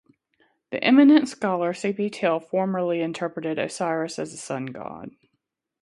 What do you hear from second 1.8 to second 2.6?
P. Tiel